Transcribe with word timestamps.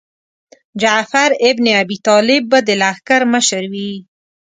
جعفر 0.81 1.29
ابن 1.49 1.65
ابي 1.81 1.97
طالب 2.07 2.43
به 2.51 2.59
د 2.67 2.69
لښکر 2.81 3.21
مشر 3.33 3.63
وي. 3.73 3.93